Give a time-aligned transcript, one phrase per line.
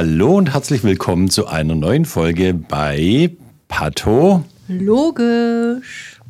[0.00, 3.32] Hallo und herzlich willkommen zu einer neuen Folge bei
[3.66, 4.44] Pato.
[4.68, 6.20] Logisch.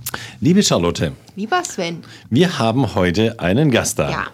[0.40, 1.98] Liebe Charlotte, Lieber Sven.
[2.30, 4.10] wir haben heute einen Gast da.
[4.10, 4.26] Ja,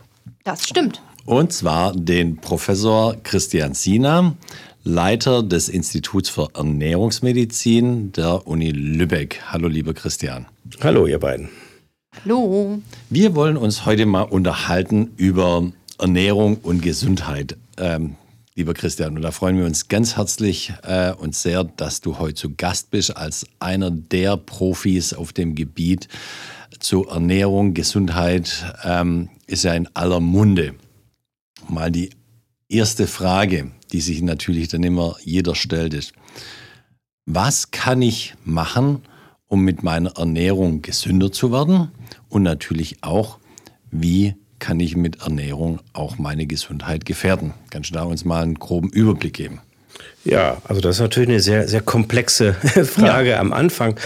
[0.45, 1.03] das stimmt.
[1.25, 4.35] Und zwar den Professor Christian Sina,
[4.84, 9.41] Leiter des Instituts für Ernährungsmedizin der Uni Lübeck.
[9.48, 10.46] Hallo, lieber Christian.
[10.80, 11.48] Hallo, ihr beiden.
[12.23, 12.80] Hallo.
[13.11, 17.57] Wir wollen uns heute mal unterhalten über Ernährung und Gesundheit.
[17.79, 18.14] Ähm,
[18.57, 22.34] lieber Christian, und da freuen wir uns ganz herzlich äh, und sehr, dass du heute
[22.34, 26.09] zu Gast bist als einer der Profis auf dem Gebiet
[26.79, 30.74] zu Ernährung, Gesundheit, ähm, ist ja in aller Munde.
[31.69, 32.10] Mal die
[32.69, 36.12] erste Frage, die sich natürlich dann immer jeder stellt, ist,
[37.27, 39.01] was kann ich machen,
[39.46, 41.91] um mit meiner Ernährung gesünder zu werden?
[42.29, 43.38] Und natürlich auch,
[43.91, 47.55] wie kann ich mit Ernährung auch meine Gesundheit gefährden?
[47.71, 49.61] Kannst du da uns mal einen groben Überblick geben?
[50.25, 52.55] Ja, also das ist natürlich eine sehr, sehr komplexe
[52.85, 53.41] Frage Ja.
[53.41, 53.96] am Anfang.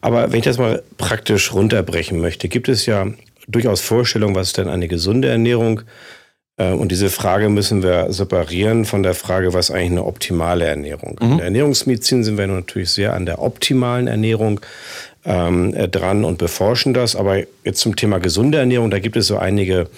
[0.00, 3.06] Aber wenn ich das mal praktisch runterbrechen möchte, gibt es ja
[3.46, 5.82] durchaus Vorstellungen, was ist denn eine gesunde Ernährung?
[6.56, 11.18] Äh, Und diese Frage müssen wir separieren von der Frage, was eigentlich eine optimale Ernährung?
[11.20, 14.60] In der Ernährungsmedizin sind wir natürlich sehr an der optimalen Ernährung
[15.24, 17.16] ähm, äh, dran und beforschen das.
[17.16, 19.88] Aber jetzt zum Thema gesunde Ernährung, da gibt es so einige,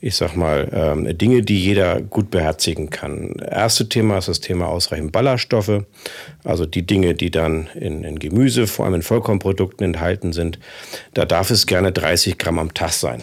[0.00, 3.36] ich sag mal, ähm, Dinge, die jeder gut beherzigen kann.
[3.50, 5.84] Erste Thema ist das Thema ausreichend Ballaststoffe,
[6.44, 10.58] also die Dinge, die dann in, in Gemüse, vor allem in Vollkornprodukten enthalten sind.
[11.14, 13.22] Da darf es gerne 30 Gramm am Tag sein.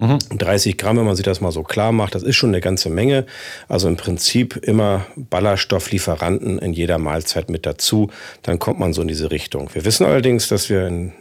[0.00, 2.88] 30 Gramm, wenn man sich das mal so klar macht, das ist schon eine ganze
[2.88, 3.26] Menge.
[3.68, 8.10] Also im Prinzip immer Ballaststofflieferanten in jeder Mahlzeit mit dazu.
[8.42, 9.68] Dann kommt man so in diese Richtung.
[9.74, 11.12] Wir wissen allerdings, dass wir in,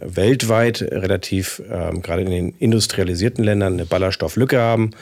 [0.00, 4.92] weltweit relativ, ähm, gerade in den industrialisierten Ländern, eine Ballaststofflücke haben.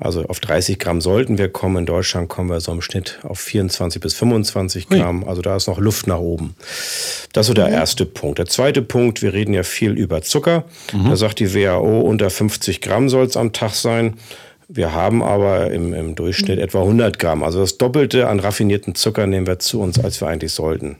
[0.00, 1.78] Also auf 30 Gramm sollten wir kommen.
[1.78, 5.24] In Deutschland kommen wir so im Schnitt auf 24 bis 25 Gramm.
[5.24, 6.54] Also da ist noch Luft nach oben.
[7.32, 8.38] Das ist so der erste Punkt.
[8.38, 10.64] Der zweite Punkt, wir reden ja viel über Zucker.
[11.08, 14.14] Da sagt die WHO, unter 50 Gramm soll es am Tag sein.
[14.68, 17.42] Wir haben aber im, im Durchschnitt etwa 100 Gramm.
[17.42, 20.96] Also das Doppelte an raffinierten Zucker nehmen wir zu uns, als wir eigentlich sollten.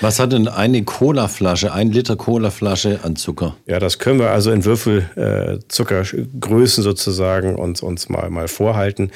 [0.00, 3.56] Was hat denn eine Colaflasche, ein Liter Colaflasche an Zucker?
[3.66, 9.10] Ja, das können wir also in Würfelzuckergrößen äh, sozusagen uns, uns mal, mal vorhalten.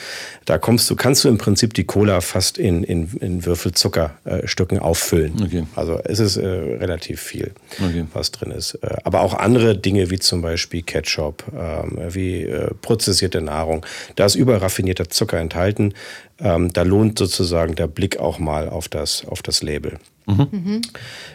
[0.44, 5.34] Da kommst du, kannst du im Prinzip die Cola fast in, in, in Würfelzuckerstücken auffüllen.
[5.43, 5.65] Okay.
[5.77, 8.04] Also es ist äh, relativ viel, Okay.
[8.12, 8.75] was drin ist.
[8.83, 13.87] Äh, aber auch andere Dinge wie zum Beispiel Ketchup, ähm, wie äh, prozessierte Nahrung.
[14.16, 15.94] Da ist überraffinierter Zucker enthalten.
[16.41, 19.98] Ähm, da lohnt sozusagen der Blick auch mal auf das, auf das Label.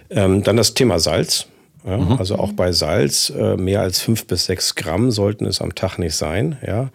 [0.10, 1.48] Ähm, dann das Thema Salz.
[1.86, 5.74] Ja, Also auch bei Salz, äh, mehr als fünf bis sechs Gramm sollten es am
[5.74, 6.58] Tag nicht sein.
[6.66, 6.90] Ja.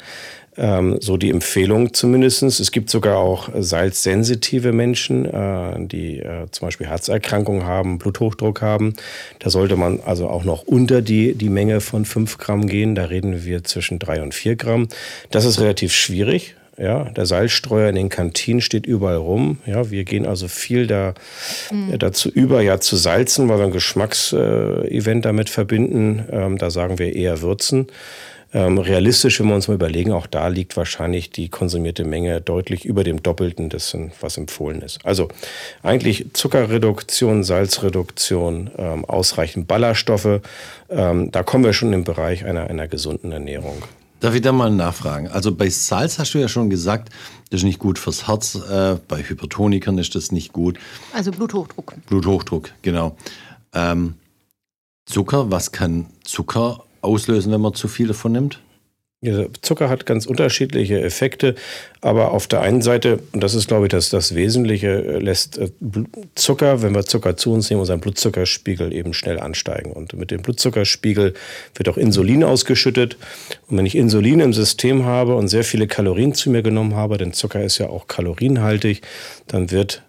[0.55, 2.61] Ähm, so die Empfehlung zumindestens.
[2.61, 8.93] Es gibt sogar auch salzsensitive Menschen, äh, die äh, zum Beispiel Herzerkrankungen haben, Bluthochdruck haben.
[9.39, 12.95] Da sollte man also auch noch unter die, die Menge von fünf Gramm gehen.
[12.95, 14.89] Da reden wir zwischen drei und vier Gramm.
[15.31, 16.55] Das ist relativ schwierig.
[16.83, 19.59] Ja, der Salzstreuer in den Kantinen steht überall rum.
[19.67, 21.15] Ja, wir gehen also viel da,
[21.71, 26.25] äh, dazu über, ja, zu salzen, weil wir ein Geschmacksevent damit verbinden.
[26.33, 27.87] Ähm, da sagen wir eher würzen.
[28.53, 32.85] Ähm, realistisch, wenn wir uns mal überlegen, auch da liegt wahrscheinlich die konsumierte Menge deutlich
[32.85, 34.99] über dem Doppelten dessen, was empfohlen ist.
[35.07, 35.29] Also
[35.85, 40.41] eigentlich Zuckerreduktion, Salzreduktion, ähm, ausreichend Ballaststoffe.
[40.91, 43.85] Ähm, da kommen wir schon im Bereich einer, einer gesunden Ernährung.
[44.23, 45.27] Darf ich da mal nachfragen?
[45.27, 47.13] Also bei Salz hast du ja schon gesagt,
[47.51, 48.55] das ist nicht gut fürs Herz.
[48.55, 50.79] Äh, bei Hypertonikern ist das nicht gut.
[51.13, 51.95] Also Bluthochdruck.
[52.07, 53.17] Bluthochdruck, genau.
[53.75, 54.15] Ähm,
[55.07, 58.61] Zucker, was kann Zucker auslösen, wenn man zu viel davon nimmt?
[59.61, 61.55] Zucker hat ganz unterschiedliche Effekte,
[62.01, 65.59] aber auf der einen Seite, und das ist, glaube ich, das, das Wesentliche, äh, lässt
[65.59, 65.71] äh,
[66.35, 69.93] Zucker, wenn wir Zucker zu uns nehmen, unseren Blutzuckerspiegel eben schnell ansteigen.
[69.93, 71.35] Und mit dem Blutzuckerspiegel
[71.77, 73.17] wird auch Insulin ausgeschüttet.
[73.69, 77.17] Und wenn ich Insulin im System habe und sehr viele Kalorien zu mir genommen habe,
[77.17, 79.03] denn Zucker ist ja auch kalorienhaltig,
[79.47, 80.03] dann wird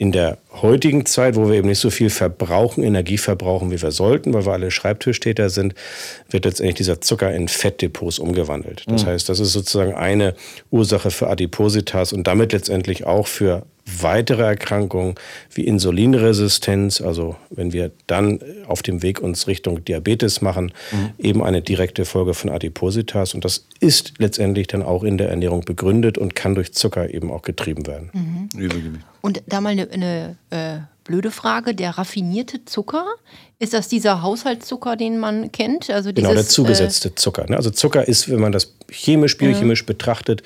[0.00, 3.90] in der heutigen Zeit, wo wir eben nicht so viel verbrauchen, Energie verbrauchen, wie wir
[3.90, 5.74] sollten, weil wir alle Schreibtischtäter sind,
[6.30, 8.84] wird letztendlich dieser Zucker in Fettdepots umgewandelt.
[8.86, 10.34] Das heißt, das ist sozusagen eine
[10.70, 13.66] Ursache für Adipositas und damit letztendlich auch für
[13.98, 15.14] weitere Erkrankungen
[15.52, 20.72] wie Insulinresistenz, also wenn wir dann auf dem Weg uns Richtung Diabetes machen,
[21.18, 23.34] eben eine direkte Folge von Adipositas.
[23.34, 27.30] Und das ist letztendlich dann auch in der Ernährung begründet und kann durch Zucker eben
[27.30, 28.48] auch getrieben werden.
[28.56, 29.04] Übergewicht.
[29.20, 30.78] Und da mal eine, eine äh,
[31.10, 31.74] blöde Frage.
[31.74, 33.04] Der raffinierte Zucker,
[33.58, 35.90] ist das dieser Haushaltszucker, den man kennt?
[35.90, 37.44] Also Genau, der dieses, zugesetzte Zucker.
[37.48, 37.56] ne?
[37.56, 39.86] Also Zucker ist, wenn man das chemisch, biochemisch ja.
[39.86, 40.42] betrachtet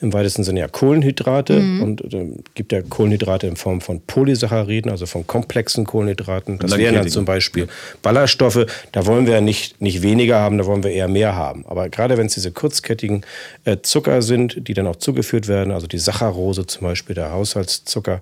[0.00, 1.82] im weitesten Sinne ja Kohlenhydrate mhm.
[1.82, 6.60] und äh, gibt ja Kohlenhydrate in Form von Polysacchariden, also von komplexen Kohlenhydraten.
[6.60, 7.66] Das wären dann zum Beispiel
[8.02, 8.66] Ballaststoffe.
[8.92, 11.64] Da wollen wir nicht, nicht weniger haben, da wollen wir eher mehr haben.
[11.66, 13.22] Aber gerade wenn es diese kurzkettigen
[13.64, 18.20] äh, Zucker sind, die dann auch zugeführt werden, also die Saccharose zum Beispiel, der Haushaltszucker,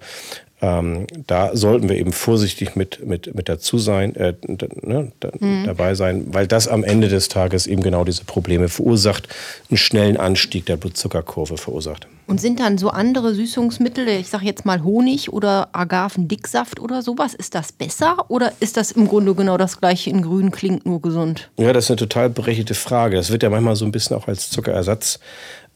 [0.62, 4.34] ähm, da sollten wir eben vorsichtig mit, mit, mit dazu sein, äh,
[4.82, 5.64] ne, da, mhm.
[5.64, 9.28] dabei sein, weil das am Ende des Tages eben genau diese Probleme verursacht,
[9.70, 12.06] einen schnellen Anstieg der Blutzuckerkurve verursacht.
[12.26, 17.34] Und sind dann so andere Süßungsmittel, ich sage jetzt mal Honig oder Agavendicksaft oder sowas,
[17.34, 21.00] ist das besser oder ist das im Grunde genau das gleiche in grün, klingt nur
[21.00, 21.50] gesund?
[21.58, 23.16] Ja, das ist eine total berechtigte Frage.
[23.16, 25.18] Das wird ja manchmal so ein bisschen auch als Zuckerersatz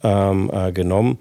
[0.05, 1.19] ähm, äh, genommen.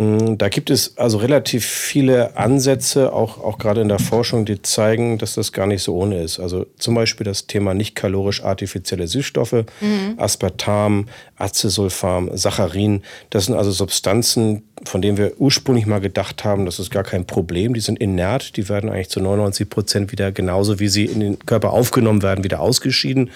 [0.00, 4.62] Mm, da gibt es also relativ viele Ansätze, auch, auch gerade in der Forschung, die
[4.62, 6.38] zeigen, dass das gar nicht so ohne ist.
[6.38, 10.14] Also zum Beispiel das Thema nicht kalorisch artifizielle Süßstoffe, mhm.
[10.16, 13.02] Aspartam, Acesulfam, Saccharin.
[13.30, 17.26] Das sind also Substanzen, von denen wir ursprünglich mal gedacht haben, das ist gar kein
[17.26, 17.74] Problem.
[17.74, 21.40] Die sind inert, die werden eigentlich zu 99 Prozent wieder genauso, wie sie in den
[21.40, 23.30] Körper aufgenommen werden, wieder ausgeschieden.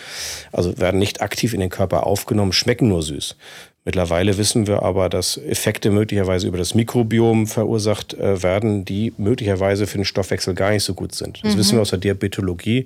[0.52, 3.34] Also werden nicht aktiv in den Körper aufgenommen, schmecken nur süß.
[3.84, 9.88] Mittlerweile wissen wir aber, dass Effekte möglicherweise über das Mikrobiom verursacht äh, werden, die möglicherweise
[9.88, 11.40] für den Stoffwechsel gar nicht so gut sind.
[11.42, 11.58] Das mhm.
[11.58, 12.84] wissen wir aus der Diabetologie,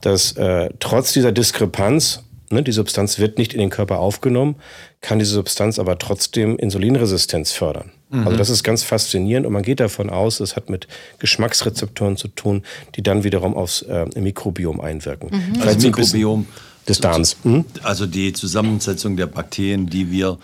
[0.00, 4.54] dass äh, trotz dieser Diskrepanz, ne, die Substanz wird nicht in den Körper aufgenommen,
[5.00, 7.90] kann diese Substanz aber trotzdem Insulinresistenz fördern.
[8.10, 8.24] Mhm.
[8.24, 10.86] Also das ist ganz faszinierend und man geht davon aus, es hat mit
[11.18, 12.62] Geschmacksrezeptoren zu tun,
[12.94, 15.30] die dann wiederum aufs äh, Mikrobiom einwirken.
[15.32, 15.62] Mhm.
[15.62, 16.46] Also Mikrobiom
[16.88, 17.36] des Darms.
[17.44, 17.64] Mhm.
[17.82, 20.38] Also die Zusammensetzung der Bakterien, die wir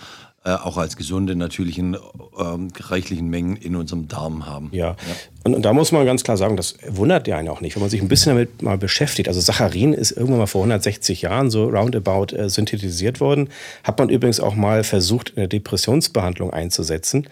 [0.46, 1.96] äh, auch als gesunde natürlich in
[2.38, 4.68] ähm, reichlichen Mengen in unserem Darm haben.
[4.70, 4.96] Ja, ja.
[5.42, 7.80] Und, und, da muss man ganz klar sagen, das wundert ja einen auch nicht, wenn
[7.80, 9.26] man sich ein bisschen damit mal beschäftigt.
[9.28, 13.48] Also Saccharin ist irgendwann mal vor 160 Jahren so roundabout äh, synthetisiert worden.
[13.82, 17.26] Hat man übrigens auch mal versucht, in der Depressionsbehandlung einzusetzen.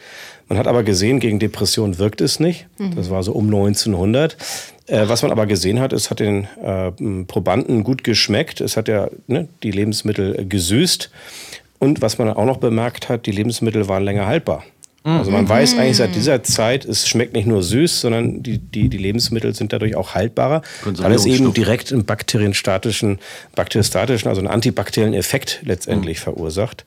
[0.49, 2.67] Man hat aber gesehen, gegen Depression wirkt es nicht.
[2.79, 2.97] Mhm.
[2.97, 4.37] Das war so um 1900.
[4.87, 6.91] Äh, was man aber gesehen hat, es hat den äh,
[7.25, 8.61] Probanden gut geschmeckt.
[8.61, 11.11] Es hat ja ne, die Lebensmittel gesüßt.
[11.79, 14.65] Und was man auch noch bemerkt hat, die Lebensmittel waren länger haltbar.
[15.07, 18.89] Also man weiß eigentlich seit dieser Zeit, es schmeckt nicht nur süß, sondern die, die,
[18.89, 23.19] die Lebensmittel sind dadurch auch haltbarer, weil es eben direkt einen bakterienstatischen,
[23.55, 26.23] bakteriostatischen, also einen antibakteriellen Effekt letztendlich mhm.
[26.23, 26.87] verursacht.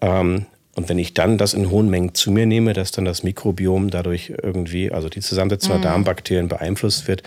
[0.00, 0.46] Ähm,
[0.78, 3.90] und wenn ich dann das in hohen Mengen zu mir nehme, dass dann das Mikrobiom
[3.90, 5.82] dadurch irgendwie, also die Zusammensetzung der mhm.
[5.82, 7.24] Darmbakterien beeinflusst wird,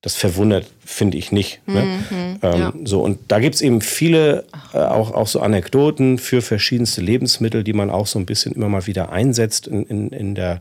[0.00, 1.60] das verwundert, finde ich nicht.
[1.66, 1.82] Ne?
[1.82, 2.72] Mhm, ähm, ja.
[2.84, 7.62] So, und da gibt es eben viele äh, auch, auch so Anekdoten für verschiedenste Lebensmittel,
[7.62, 10.60] die man auch so ein bisschen immer mal wieder einsetzt in, in, in der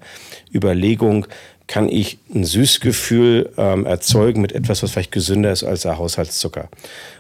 [0.54, 1.26] Überlegung,
[1.66, 6.70] kann ich ein Süßgefühl ähm, erzeugen mit etwas, was vielleicht gesünder ist als der Haushaltszucker.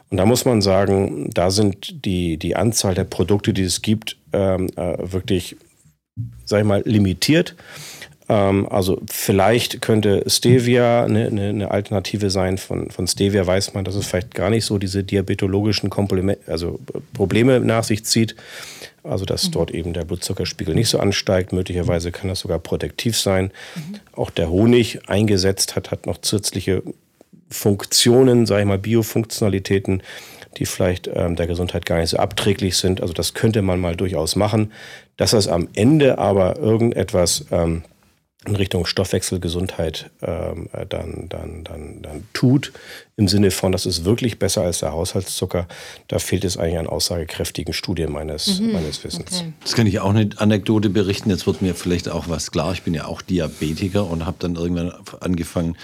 [0.09, 4.16] Und da muss man sagen, da sind die, die Anzahl der Produkte, die es gibt,
[4.33, 5.55] ähm, äh, wirklich,
[6.45, 7.55] sag ich mal, limitiert.
[8.29, 12.57] Ähm, also vielleicht könnte Stevia eine, eine, eine, Alternative sein.
[12.57, 16.79] Von, von Stevia weiß man, dass es vielleicht gar nicht so diese diabetologischen Komplement, also
[17.13, 18.35] Probleme nach sich zieht.
[19.03, 19.51] Also dass mhm.
[19.51, 21.53] dort eben der Blutzuckerspiegel nicht so ansteigt.
[21.53, 23.51] Möglicherweise kann das sogar protektiv sein.
[23.75, 23.99] Mhm.
[24.13, 26.83] Auch der Honig eingesetzt hat, hat noch zusätzliche
[27.49, 30.03] Funktionen, sage ich mal, Biofunktionalitäten,
[30.57, 33.01] die vielleicht ähm, der Gesundheit gar nicht so abträglich sind.
[33.01, 34.71] Also das könnte man mal durchaus machen.
[35.15, 37.83] Dass das am Ende aber irgendetwas ähm,
[38.47, 42.71] in Richtung Stoffwechselgesundheit ähm, äh, dann, dann, dann, dann tut,
[43.17, 45.67] im Sinne von, das ist wirklich besser als der Haushaltszucker,
[46.07, 48.73] da fehlt es eigentlich an aussagekräftigen Studien meines, mhm.
[48.73, 49.41] meines Wissens.
[49.41, 49.53] Okay.
[49.61, 51.29] Das kann ich auch eine Anekdote berichten.
[51.29, 52.71] Jetzt wird mir vielleicht auch was klar.
[52.73, 55.75] Ich bin ja auch Diabetiker und habe dann irgendwann angefangen,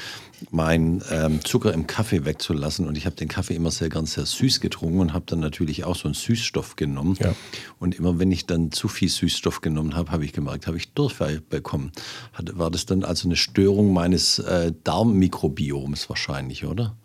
[0.51, 2.87] meinen ähm, Zucker im Kaffee wegzulassen.
[2.87, 5.83] Und ich habe den Kaffee immer sehr gern sehr süß getrunken und habe dann natürlich
[5.83, 7.17] auch so einen Süßstoff genommen.
[7.21, 7.35] Ja.
[7.79, 10.93] Und immer wenn ich dann zu viel Süßstoff genommen habe, habe ich gemerkt, habe ich
[10.93, 11.91] Durchfall bekommen.
[12.33, 16.95] Hat, war das dann also eine Störung meines äh, Darmmikrobioms wahrscheinlich, oder?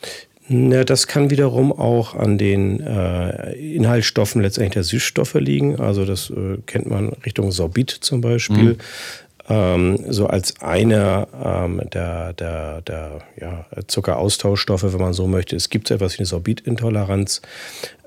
[0.49, 5.79] Ja, das kann wiederum auch an den äh, Inhaltsstoffen letztendlich der Süßstoffe liegen.
[5.79, 8.75] Also das äh, kennt man Richtung Sorbit zum Beispiel.
[8.75, 8.79] Mhm
[9.49, 15.57] ähm, so als einer ähm, der, der, der ja, Zuckeraustauschstoffe, wenn man so möchte.
[15.57, 17.43] Es gibt so etwas wie eine Sorbitintoleranz,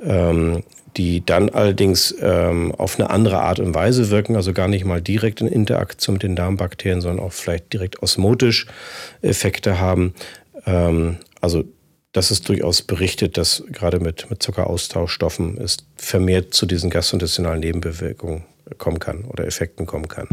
[0.03, 0.63] ähm,
[0.97, 5.01] die dann allerdings ähm, auf eine andere Art und Weise wirken, also gar nicht mal
[5.01, 8.67] direkt in Interaktion mit den Darmbakterien, sondern auch vielleicht direkt osmotisch
[9.21, 10.13] Effekte haben.
[10.65, 11.63] Ähm, also
[12.11, 18.43] das ist durchaus berichtet, dass gerade mit, mit Zuckeraustauschstoffen es vermehrt zu diesen gastrointestinalen Nebenbewegungen
[18.77, 20.27] kommen kann oder Effekten kommen kann.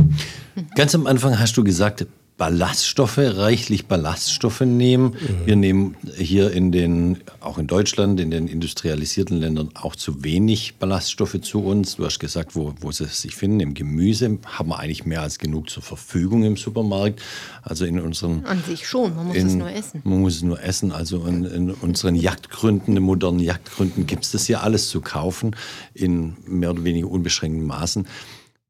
[0.75, 2.07] Ganz am Anfang hast du gesagt,
[2.39, 5.07] Ballaststoffe, reichlich Ballaststoffe nehmen.
[5.07, 5.47] Mhm.
[5.47, 10.77] Wir nehmen hier in den, auch in Deutschland, in den industrialisierten Ländern auch zu wenig
[10.77, 11.97] Ballaststoffe zu uns.
[11.97, 13.59] Du hast gesagt, wo, wo sie sich finden.
[13.59, 17.21] Im Gemüse haben wir eigentlich mehr als genug zur Verfügung im Supermarkt.
[17.65, 18.45] Also in unseren.
[18.47, 20.01] An sich schon, man muss in, es nur essen.
[20.05, 20.93] Man muss es nur essen.
[20.93, 25.57] Also in, in unseren Jagdgründen, in modernen Jagdgründen gibt es das hier alles zu kaufen
[25.93, 28.07] in mehr oder weniger unbeschränkten Maßen.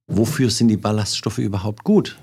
[0.07, 2.17] Wofür sind die Ballaststoffe überhaupt gut?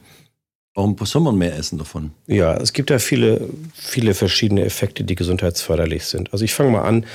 [0.76, 2.12] Warum soll man mehr essen davon?
[2.28, 6.34] Ja, es gibt ja viele, viele verschiedene Effekte, die gesundheitsförderlich sind.
[6.34, 7.06] Also ich fange mal an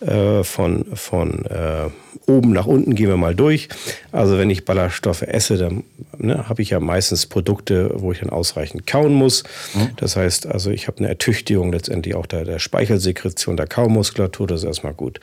[0.00, 1.90] äh, von, von äh,
[2.26, 3.68] oben nach unten gehen wir mal durch.
[4.12, 5.84] Also wenn ich Ballaststoffe esse, dann
[6.18, 9.44] ne, habe ich ja meistens Produkte, wo ich dann ausreichend kauen muss.
[9.74, 9.90] Mhm.
[9.96, 14.60] Das heißt, also ich habe eine Ertüchtigung letztendlich auch der, der Speichelsekretion der Kaumuskulatur, das
[14.60, 15.20] ist erstmal gut.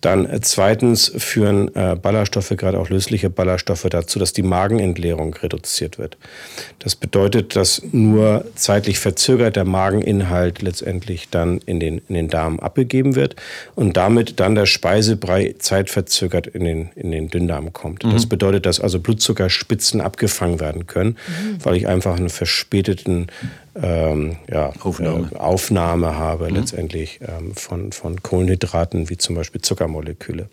[0.00, 5.98] Dann äh, zweitens führen äh, Ballaststoffe, gerade auch lösliche Ballaststoffe, dazu, dass die Magenentleerung reduziert
[5.98, 6.16] wird.
[6.78, 12.60] Das bedeutet, dass nur zeitlich verzögert der Mageninhalt letztendlich dann in den, in den Darm
[12.60, 13.36] abgegeben wird
[13.74, 18.04] und damit dann der Speisebrei zeitverzögert in den, in den Dünndarm kommt.
[18.04, 18.12] Mhm.
[18.12, 21.64] Das bedeutet, dass also Blutzuckerspitzen abgefangen werden können, mhm.
[21.64, 23.26] weil ich einfach einen verspäteten
[23.80, 25.30] ähm, ja, Aufnahme.
[25.32, 26.56] Äh, Aufnahme habe mhm.
[26.56, 30.44] letztendlich ähm, von, von Kohlenhydraten, wie zum Beispiel Zuckermoleküle.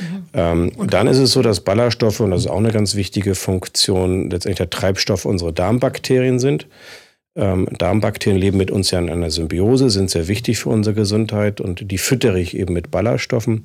[0.00, 0.24] Mhm.
[0.34, 3.34] Ähm, und dann ist es so, dass Ballaststoffe, und das ist auch eine ganz wichtige
[3.34, 6.66] Funktion, letztendlich der Treibstoff unserer Darmbakterien sind.
[7.36, 11.60] Ähm, Darmbakterien leben mit uns ja in einer Symbiose, sind sehr wichtig für unsere Gesundheit
[11.60, 13.64] und die füttere ich eben mit Ballaststoffen.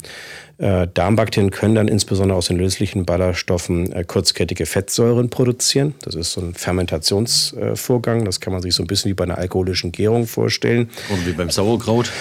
[0.57, 5.93] Äh, Darmbakterien können dann insbesondere aus den löslichen Ballaststoffen äh, kurzkettige Fettsäuren produzieren.
[6.01, 8.21] Das ist so ein Fermentationsvorgang.
[8.21, 10.89] Äh, das kann man sich so ein bisschen wie bei einer alkoholischen Gärung vorstellen.
[11.09, 12.11] Und wie beim Sauerkraut.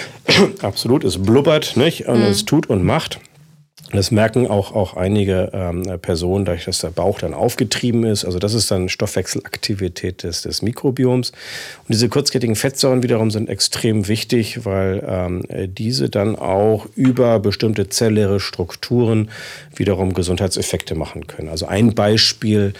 [0.61, 2.07] Absolut, es blubbert nicht?
[2.07, 2.25] und mhm.
[2.25, 3.19] es tut und macht.
[3.91, 8.23] Das merken auch, auch einige ähm, Personen, dadurch, dass der Bauch dann aufgetrieben ist.
[8.23, 11.31] Also das ist dann Stoffwechselaktivität des, des Mikrobioms.
[11.31, 17.89] Und diese kurzkettigen Fettsäuren wiederum sind extrem wichtig, weil ähm, diese dann auch über bestimmte
[17.89, 19.31] zelläre Strukturen
[19.75, 21.49] wiederum Gesundheitseffekte machen können.
[21.49, 22.73] Also ein Beispiel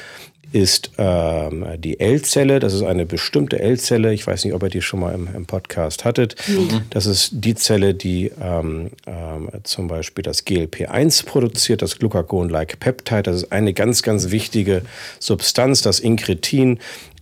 [0.51, 2.59] ist ähm, die L-Zelle.
[2.59, 4.13] Das ist eine bestimmte L-Zelle.
[4.13, 6.35] Ich weiß nicht, ob ihr die schon mal im, im Podcast hattet.
[6.47, 6.81] Mhm.
[6.89, 13.23] Das ist die Zelle, die ähm, ähm, zum Beispiel das GLP-1 produziert, das Glucagon-like Peptide.
[13.23, 14.81] Das ist eine ganz, ganz wichtige
[15.19, 16.79] Substanz, das Inkretin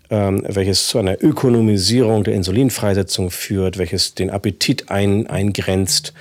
[0.09, 6.13] ähm, welches zu einer Ökonomisierung der Insulinfreisetzung führt, welches den Appetit ein, eingrenzt,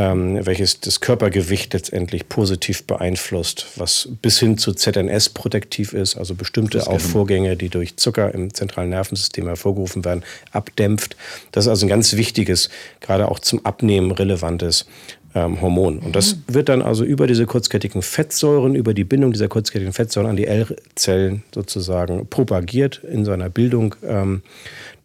[0.00, 6.34] ähm, welches das Körpergewicht letztendlich positiv beeinflusst, was bis hin zu ZNS protektiv ist, also
[6.34, 11.16] bestimmte auch Vorgänge, die durch Zucker im zentralen Nervensystem hervorgerufen werden, abdämpft.
[11.52, 14.86] Das ist also ein ganz wichtiges, gerade auch zum Abnehmen relevantes
[15.34, 15.98] ähm, Hormon.
[15.98, 16.54] Und das mhm.
[16.54, 20.46] wird dann also über diese kurzkettigen Fettsäuren, über die Bindung dieser kurzkettigen Fettsäuren an die
[20.46, 24.40] L-Zellen sozusagen propagiert, in seiner Bildung ähm,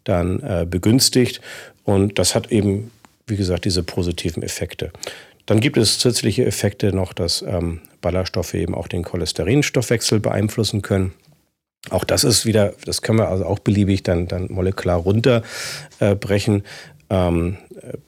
[0.04, 1.42] dann äh, begünstigt.
[1.84, 2.90] Und das hat eben
[3.26, 4.92] wie gesagt, diese positiven Effekte.
[5.46, 11.12] Dann gibt es zusätzliche Effekte noch, dass ähm, Ballaststoffe eben auch den Cholesterinstoffwechsel beeinflussen können.
[11.90, 16.64] Auch das ist wieder, das können wir also auch beliebig dann, dann molekular runterbrechen.
[17.08, 17.58] Ähm,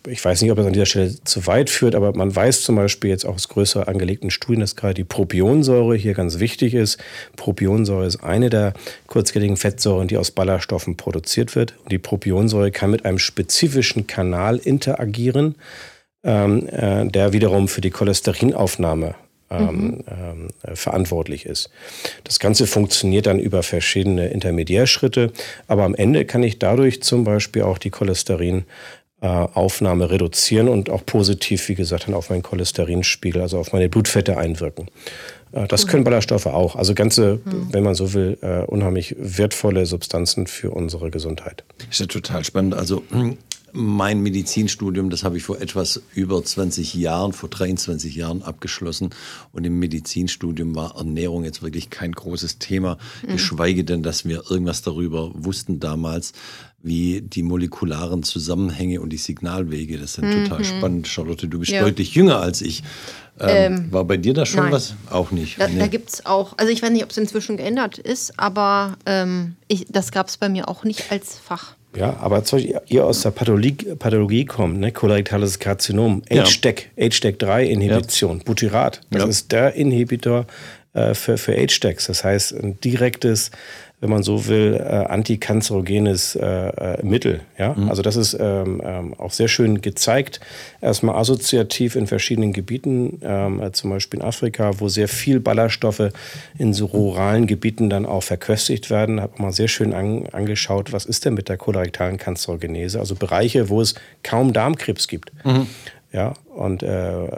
[0.06, 2.76] ich weiß nicht, ob das an dieser Stelle zu weit führt, aber man weiß zum
[2.76, 6.98] Beispiel jetzt auch aus größer angelegten Studien, dass gerade die Propionsäure hier ganz wichtig ist.
[7.36, 8.72] Propionsäure ist eine der
[9.06, 11.74] kurzkettigen Fettsäuren, die aus Ballaststoffen produziert wird.
[11.82, 15.54] Und die Propionsäure kann mit einem spezifischen Kanal interagieren,
[16.24, 19.14] ähm, äh, der wiederum für die Cholesterinaufnahme
[19.50, 20.04] ähm, mhm.
[20.08, 21.70] ähm, verantwortlich ist.
[22.24, 25.32] Das Ganze funktioniert dann über verschiedene Intermediärschritte,
[25.66, 31.68] aber am Ende kann ich dadurch zum Beispiel auch die Cholesterinaufnahme reduzieren und auch positiv,
[31.68, 34.88] wie gesagt, dann auf meinen Cholesterinspiegel, also auf meine Blutfette einwirken.
[35.52, 36.76] Äh, das können Ballaststoffe auch.
[36.76, 37.72] Also ganze, mhm.
[37.72, 41.64] wenn man so will, äh, unheimlich wertvolle Substanzen für unsere Gesundheit.
[41.78, 42.74] Das ist ja total spannend.
[42.74, 43.02] Also
[43.78, 49.10] mein Medizinstudium, das habe ich vor etwas über 20 Jahren, vor 23 Jahren abgeschlossen.
[49.52, 53.32] Und im Medizinstudium war Ernährung jetzt wirklich kein großes Thema, mhm.
[53.32, 56.32] geschweige denn, dass wir irgendwas darüber wussten damals,
[56.82, 59.98] wie die molekularen Zusammenhänge und die Signalwege.
[59.98, 60.44] Das sind mhm.
[60.44, 61.08] total spannend.
[61.08, 61.82] Charlotte, du bist ja.
[61.82, 62.82] deutlich jünger als ich.
[63.40, 64.72] Ähm, ähm, war bei dir da schon nein.
[64.72, 64.94] was?
[65.10, 65.60] Auch nicht.
[65.60, 65.78] Da, nee.
[65.78, 69.54] da gibt es auch, also ich weiß nicht, ob es inzwischen geändert ist, aber ähm,
[69.68, 71.77] ich, das gab es bei mir auch nicht als Fach.
[71.98, 74.92] Ja, aber zum Beispiel, ihr aus der Pathologie, Pathologie kommt, ne?
[74.92, 77.06] kolorektales Karzinom, HDEC, ja.
[77.06, 78.44] HDEC3-Inhibition, ja.
[78.44, 79.28] Butyrat, das ja.
[79.28, 80.46] ist der Inhibitor
[80.92, 82.06] äh, für, für HDECs.
[82.06, 83.50] Das heißt, ein direktes
[84.00, 87.40] wenn man so will, äh, antikanzerogenes äh, äh, Mittel.
[87.58, 87.74] Ja?
[87.74, 87.88] Mhm.
[87.88, 90.40] Also das ist ähm, ähm, auch sehr schön gezeigt.
[90.80, 96.10] Erstmal assoziativ in verschiedenen Gebieten, ähm, äh, zum Beispiel in Afrika, wo sehr viel Ballaststoffe
[96.58, 99.20] in so ruralen Gebieten dann auch verköstigt werden.
[99.20, 103.00] Habe mal sehr schön an, angeschaut, was ist denn mit der kolorektalen Kanzerogenese?
[103.00, 105.32] Also Bereiche, wo es kaum Darmkrebs gibt.
[105.44, 105.66] Mhm.
[106.12, 107.28] Ja, und äh,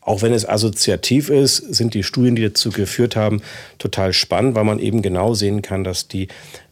[0.00, 3.42] auch wenn es assoziativ ist, sind die Studien, die dazu geführt haben,
[3.78, 6.28] total spannend, weil man eben genau sehen kann, dass die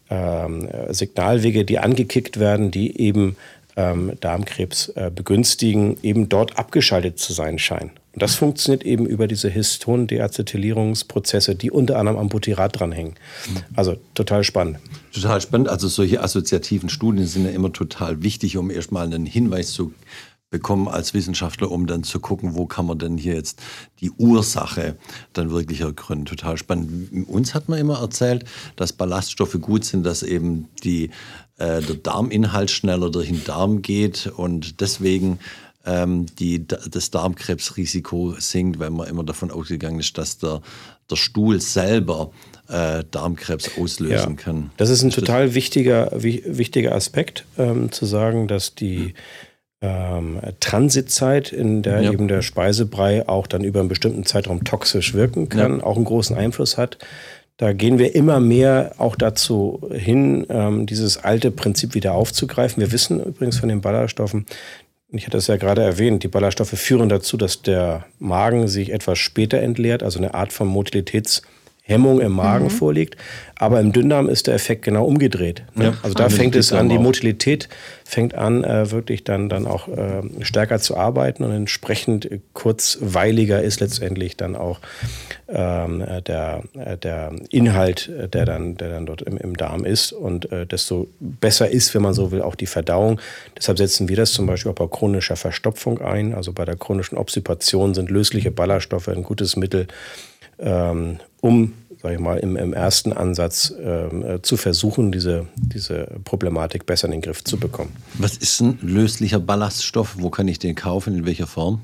[0.09, 3.37] ähm, Signalwege, die angekickt werden, die eben
[3.77, 7.91] ähm, Darmkrebs äh, begünstigen, eben dort abgeschaltet zu sein scheinen.
[8.17, 13.13] Und das funktioniert eben über diese Histon-Deacetylierungsprozesse, die unter anderem am Butyrat dranhängen.
[13.75, 14.79] Also total spannend.
[15.13, 15.69] Total spannend.
[15.69, 19.93] Also solche assoziativen Studien sind ja immer total wichtig, um erstmal einen Hinweis zu
[20.57, 23.61] bekommen als Wissenschaftler, um dann zu gucken, wo kann man denn hier jetzt
[24.01, 24.97] die Ursache
[25.35, 26.25] dann wirklich ergründen.
[26.25, 27.29] Total spannend.
[27.29, 31.11] Uns hat man immer erzählt, dass Ballaststoffe gut sind, dass eben die,
[31.59, 35.41] äh, der Darminhalt schneller durch den Darm geht und deswegen
[35.85, 40.63] ähm, die, das Darmkrebsrisiko sinkt, weil man immer davon ausgegangen ist, dass der,
[41.11, 42.31] der Stuhl selber
[42.69, 44.71] äh, Darmkrebs auslösen ja, kann.
[44.79, 49.13] Das ist ein total wichtiger, wichtiger Aspekt, ähm, zu sagen, dass die
[49.83, 52.13] ähm, Transitzeit, in der ja.
[52.13, 55.85] eben der Speisebrei auch dann über einen bestimmten Zeitraum toxisch wirken kann, ja.
[55.85, 56.99] auch einen großen Einfluss hat.
[57.59, 62.83] Da gehen wir immer mehr auch dazu hin, ähm, dieses alte Prinzip wieder aufzugreifen.
[62.83, 64.47] Wir wissen übrigens von den Ballaststoffen,
[65.09, 69.19] ich hatte es ja gerade erwähnt, die Ballaststoffe führen dazu, dass der Magen sich etwas
[69.19, 71.43] später entleert, also eine Art von Motilitäts-
[71.87, 72.71] Hemmung im Magen mhm.
[72.71, 73.17] vorliegt.
[73.59, 75.63] Aber im Dünndarm ist der Effekt genau umgedreht.
[75.75, 75.85] Ne?
[75.85, 77.69] Ja, also da fängt es an, die Motilität
[78.05, 83.81] fängt an, äh, wirklich dann, dann auch äh, stärker zu arbeiten und entsprechend kurzweiliger ist
[83.81, 84.81] letztendlich dann auch
[85.49, 90.13] ähm, der, äh, der Inhalt, der dann, der dann dort im, im Darm ist.
[90.13, 93.21] Und äh, desto besser ist, wenn man so will, auch die Verdauung.
[93.57, 96.35] Deshalb setzen wir das zum Beispiel auch bei chronischer Verstopfung ein.
[96.35, 99.87] Also bei der chronischen Obstipation sind lösliche Ballaststoffe ein gutes Mittel
[100.59, 106.09] ähm, um, sage ich mal, im, im ersten Ansatz ähm, äh, zu versuchen, diese, diese
[106.25, 107.95] Problematik besser in den Griff zu bekommen.
[108.19, 110.17] Was ist ein löslicher Ballaststoff?
[110.19, 111.15] Wo kann ich den kaufen?
[111.15, 111.83] In welcher Form?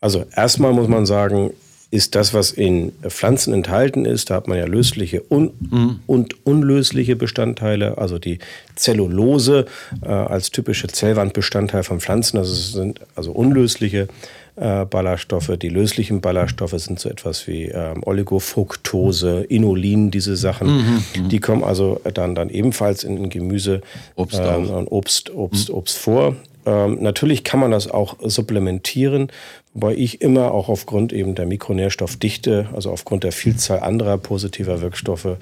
[0.00, 1.52] Also erstmal muss man sagen,
[1.90, 6.00] ist das, was in Pflanzen enthalten ist, da hat man ja lösliche un mhm.
[6.06, 8.40] und unlösliche Bestandteile, also die
[8.74, 9.64] Zellulose
[10.02, 14.08] äh, als typische Zellwandbestandteil von Pflanzen, das sind also unlösliche
[14.56, 15.52] äh, Ballaststoffe.
[15.56, 20.68] Die löslichen Ballaststoffe sind so etwas wie ähm, Oligofructose, Inulin, diese Sachen.
[20.68, 23.82] Mhm, mhm, die kommen also dann, dann ebenfalls in Gemüse
[24.16, 25.74] Obst, ähm, und Obst, Obst, mhm.
[25.76, 26.36] Obst vor.
[26.68, 29.32] Ähm, natürlich kann man das auch supplementieren,
[29.72, 35.38] wobei ich immer auch aufgrund eben der Mikronährstoffdichte, also aufgrund der Vielzahl anderer positiver Wirkstoffe,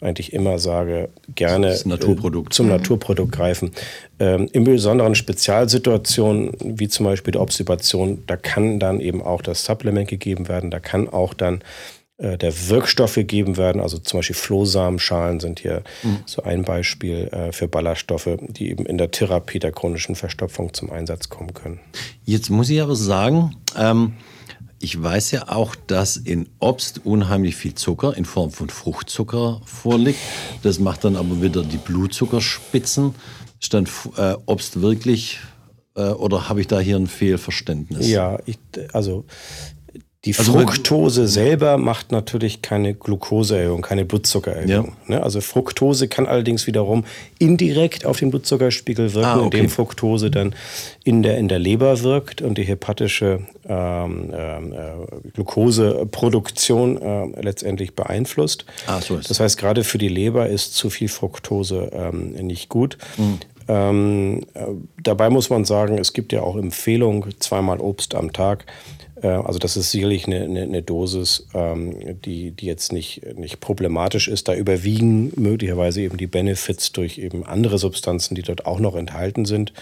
[0.00, 2.54] eigentlich immer sage, gerne Naturprodukt.
[2.54, 2.72] Äh, zum mhm.
[2.72, 3.72] Naturprodukt greifen.
[4.18, 9.66] Ähm, in besonderen Spezialsituationen, wie zum Beispiel der Obstipation, da kann dann eben auch das
[9.66, 11.60] Supplement gegeben werden, da kann auch dann
[12.20, 13.80] äh, der Wirkstoffe gegeben werden.
[13.80, 16.18] Also zum Beispiel Flohsamenschalen sind hier mhm.
[16.26, 20.90] so ein Beispiel äh, für Ballaststoffe, die eben in der Therapie der chronischen Verstopfung zum
[20.90, 21.80] Einsatz kommen können.
[22.24, 24.12] Jetzt muss ich aber sagen, ähm,
[24.82, 30.20] ich weiß ja auch, dass in Obst unheimlich viel Zucker in Form von Fruchtzucker vorliegt.
[30.62, 33.14] Das macht dann aber wieder die Blutzuckerspitzen.
[33.60, 35.38] Ist dann äh, Obst wirklich
[35.96, 38.08] äh, oder habe ich da hier ein Fehlverständnis?
[38.08, 38.58] Ja, ich,
[38.92, 39.24] also
[40.26, 44.92] die also Fructose selber macht natürlich keine Glukoseerhöhung, keine Blutzuckererhöhung.
[45.08, 45.14] Ja.
[45.14, 45.22] Ne?
[45.22, 47.04] Also Fructose kann allerdings wiederum
[47.38, 49.56] indirekt auf den Blutzuckerspiegel wirken, ah, okay.
[49.56, 50.54] indem Fructose dann
[51.04, 57.94] in der, in der Leber wirkt und die hepatische ähm, ähm äh, Glukoseproduktion äh, letztendlich
[57.94, 58.66] beeinflusst.
[58.86, 59.30] Ah, so ist.
[59.30, 62.98] Das heißt, gerade für die Leber ist zu viel Fructose ähm, nicht gut.
[63.16, 63.38] Mhm.
[63.68, 64.66] Ähm, äh,
[65.02, 68.66] dabei muss man sagen, es gibt ja auch Empfehlungen, zweimal Obst am Tag.
[69.22, 73.60] Äh, also das ist sicherlich eine, eine, eine Dosis, ähm, die, die jetzt nicht, nicht
[73.60, 74.48] problematisch ist.
[74.48, 79.44] Da überwiegen möglicherweise eben die Benefits durch eben andere Substanzen, die dort auch noch enthalten
[79.44, 79.72] sind.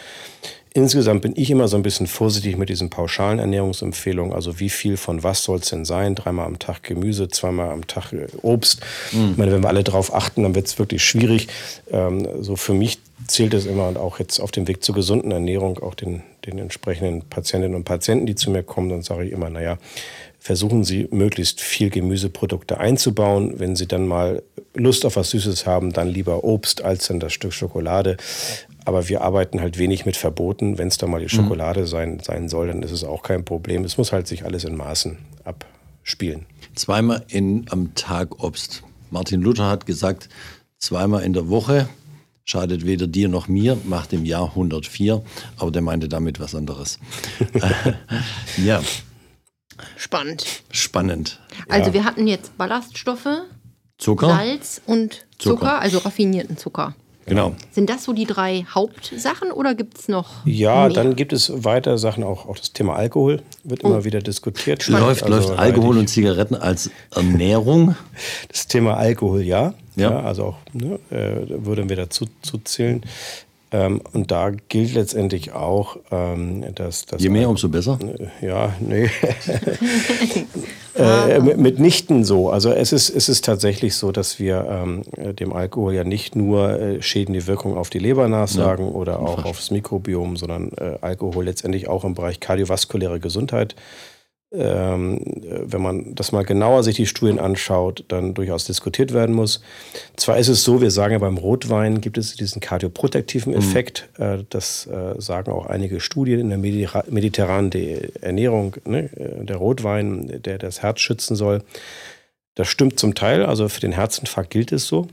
[0.79, 4.33] Insgesamt bin ich immer so ein bisschen vorsichtig mit diesen pauschalen Ernährungsempfehlungen.
[4.33, 6.14] Also wie viel von was soll es denn sein?
[6.14, 8.79] Dreimal am Tag Gemüse, zweimal am Tag äh, Obst.
[9.11, 9.31] Mhm.
[9.33, 11.49] Ich meine, wenn wir alle drauf achten, dann wird es wirklich schwierig.
[11.91, 15.33] Ähm, so für mich zählt es immer und auch jetzt auf dem Weg zur gesunden
[15.33, 19.33] Ernährung, auch den, den entsprechenden Patientinnen und Patienten, die zu mir kommen, dann sage ich
[19.33, 19.79] immer, naja,
[20.38, 23.59] versuchen Sie möglichst viel Gemüseprodukte einzubauen.
[23.59, 24.43] Wenn Sie dann mal
[24.75, 28.17] Lust auf was Süßes haben, dann lieber Obst als dann das Stück Schokolade.
[28.88, 30.79] Aber wir arbeiten halt wenig mit Verboten.
[30.79, 31.42] Wenn es da mal die mhm.
[31.42, 31.87] Schokolade mhm.
[31.87, 33.85] sein, sein soll, dann ist es auch kein Problem.
[33.85, 36.46] Es muss halt sich alles in Maßen abspielen.
[36.74, 38.83] Zweimal in, am Tag Obst.
[39.11, 40.31] Martin Luther hat gesagt,
[40.79, 41.87] zweimal in der Woche.
[42.44, 45.22] Schadet weder dir noch mir, macht im Jahr 104,
[45.59, 46.98] aber der meinte damit was anderes.
[48.57, 48.81] ja.
[49.98, 50.46] Spannend.
[50.70, 51.40] Spannend.
[51.68, 51.92] Also ja.
[51.92, 53.42] wir hatten jetzt Ballaststoffe,
[53.98, 56.94] Zucker, Salz und Zucker, Zucker also raffinierten Zucker.
[57.29, 57.55] Genau.
[57.71, 60.47] Sind das so die drei Hauptsachen oder gibt es noch?
[60.47, 60.91] Ja, mehr?
[60.91, 63.88] dann gibt es weitere Sachen, auch, auch das Thema Alkohol wird oh.
[63.88, 64.88] immer wieder diskutiert.
[64.88, 67.95] Läuft, also läuft Alkohol und Zigaretten als Ernährung?
[68.49, 69.75] Das Thema Alkohol ja.
[69.97, 70.11] Ja.
[70.11, 72.27] ja also auch ne, äh, würden wir dazu
[72.64, 73.03] zählen.
[73.70, 77.22] Ähm, und da gilt letztendlich auch, ähm, dass, dass.
[77.22, 77.98] Je mehr, umso besser?
[78.00, 79.11] Äh, ja, nee.
[80.94, 82.50] äh, mitnichten so.
[82.50, 85.02] Also es ist, es ist tatsächlich so, dass wir ähm,
[85.35, 88.92] dem Alkohol ja nicht nur äh, schädende Wirkung auf die Leber nachsagen ja.
[88.92, 93.74] oder auch aufs Mikrobiom, sondern äh, Alkohol letztendlich auch im Bereich kardiovaskuläre Gesundheit
[94.51, 99.61] ähm, wenn man das mal genauer sich die Studien anschaut, dann durchaus diskutiert werden muss.
[100.17, 103.59] Zwar ist es so, wir sagen ja beim Rotwein gibt es diesen kardioprotektiven mhm.
[103.59, 104.09] Effekt.
[104.19, 104.47] Mhm.
[104.49, 107.73] das äh, sagen auch einige Studien in der mediterranen
[108.23, 108.77] Ernährung.
[108.87, 109.11] Ne?
[109.17, 111.63] Äh, der Rotwein, der das Herz schützen soll.
[112.55, 115.09] Das stimmt zum Teil, also für den Herzinfarkt gilt es so.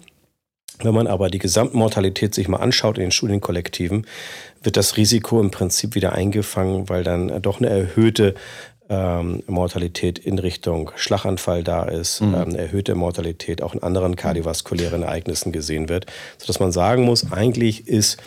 [0.79, 4.05] Wenn man aber die Gesamtmortalität sich mal anschaut in den Studienkollektiven,
[4.61, 8.35] wird das Risiko im Prinzip wieder eingefangen, weil dann doch eine erhöhte
[8.89, 12.35] ähm, Mortalität in Richtung Schlaganfall da ist, mhm.
[12.35, 16.05] ähm, erhöhte Mortalität auch in anderen kardiovaskulären Ereignissen gesehen wird,
[16.37, 18.17] sodass man sagen muss, eigentlich ist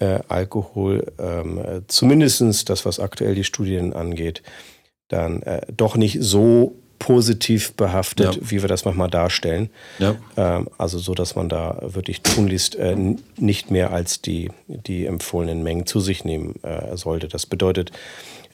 [0.00, 4.42] äh, Alkohol ähm, zumindest das, was aktuell die Studien angeht,
[5.08, 8.40] dann äh, doch nicht so positiv behaftet, ja.
[8.42, 9.70] wie wir das manchmal darstellen.
[9.98, 10.14] Ja.
[10.36, 12.94] Ähm, also so, dass man da wirklich tunlichst äh,
[13.36, 17.26] nicht mehr als die, die empfohlenen Mengen zu sich nehmen äh, sollte.
[17.26, 17.90] Das bedeutet,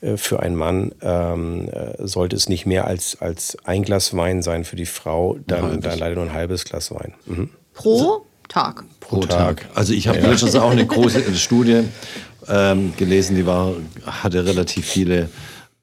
[0.00, 4.42] äh, für einen Mann ähm, äh, sollte es nicht mehr als, als ein Glas Wein
[4.42, 7.14] sein, für die Frau dann, dann leider nur ein halbes Glas Wein.
[7.26, 7.50] Mhm.
[7.74, 8.84] Pro Tag.
[9.00, 9.68] Pro Tag.
[9.74, 10.28] Also ich habe ja.
[10.30, 11.82] letztens auch eine große Studie
[12.48, 13.72] ähm, gelesen, die war,
[14.06, 15.28] hatte relativ viele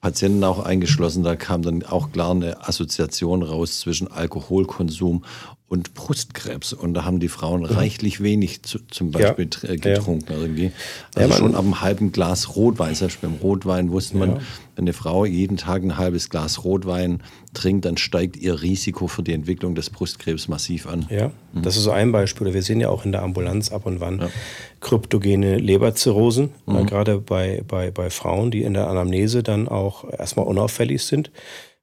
[0.03, 1.23] Patienten auch eingeschlossen.
[1.23, 5.23] Da kam dann auch klar eine Assoziation raus zwischen Alkoholkonsum
[5.73, 6.71] und Brustkrebs.
[6.71, 7.65] Und da haben die Frauen mhm.
[7.65, 9.69] reichlich wenig zu, zum Beispiel ja.
[9.69, 10.31] Äh, getrunken.
[10.31, 10.39] Ja.
[10.39, 10.71] Irgendwie.
[11.15, 12.93] Also ja, schon ab einem halben Glas Rotwein.
[12.93, 14.39] Selbst beim Rotwein wusste man,
[14.75, 17.23] wenn eine Frau jeden Tag ein halbes Glas Rotwein
[17.55, 21.07] trinkt, dann steigt ihr Risiko für die Entwicklung des Brustkrebs massiv an.
[21.09, 21.63] Ja, mhm.
[21.63, 22.53] das ist so ein Beispiel.
[22.53, 24.29] Wir sehen ja auch in der Ambulanz ab und wann
[24.79, 26.85] kryptogene Leberzirrhosen, mhm.
[26.85, 31.31] gerade bei, bei, bei Frauen, die in der Anamnese dann auch erstmal unauffällig sind,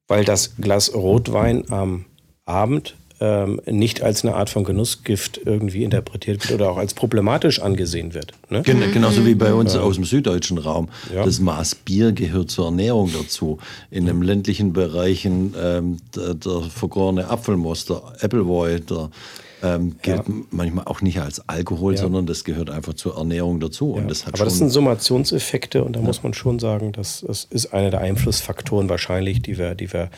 [0.06, 2.04] weil das Glas Rotwein am
[2.44, 7.60] Abend ähm, nicht als eine Art von Genussgift irgendwie interpretiert wird oder auch als problematisch
[7.60, 8.32] angesehen wird.
[8.48, 8.62] Ne?
[8.62, 9.80] Gen genauso wie bei uns ja.
[9.80, 10.88] aus dem süddeutschen Raum.
[11.14, 11.24] Ja.
[11.24, 13.58] Das Maß Bier gehört zur Ernährung dazu.
[13.90, 19.10] In den ländlichen Bereichen ähm, der, der, vergorene Apfelmost, der Appleboy, der
[19.62, 20.34] ähm, gilt ja.
[20.50, 22.00] manchmal auch nicht als Alkohol, ja.
[22.00, 23.96] sondern das gehört einfach zur Ernährung dazu.
[23.98, 24.02] Ja.
[24.04, 27.90] Das Aber das sind Summationseffekte und da muss man schon sagen, dass das ist einer
[27.90, 30.10] der Einflussfaktoren wahrscheinlich, die wir, die wir